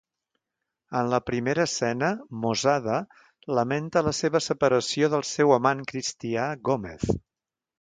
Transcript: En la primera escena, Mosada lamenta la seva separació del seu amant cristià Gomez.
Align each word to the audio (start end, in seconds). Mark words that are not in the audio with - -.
En 1.01 1.09
la 1.13 1.17
primera 1.25 1.65
escena, 1.69 2.09
Mosada 2.45 2.95
lamenta 3.59 4.05
la 4.09 4.15
seva 4.21 4.41
separació 4.47 5.11
del 5.17 5.27
seu 5.35 5.55
amant 5.59 5.85
cristià 5.93 6.49
Gomez. 6.71 7.07